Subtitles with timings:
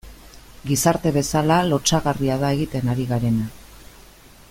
[0.69, 3.51] Gizarte bezala lotsagarria da egiten ari garena.